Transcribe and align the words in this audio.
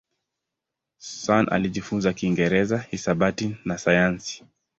Sun 0.97 1.47
alijifunza 1.51 2.13
Kiingereza, 2.13 2.77
hisabati 2.77 3.57
na 3.65 3.77
sayansi. 3.77 4.43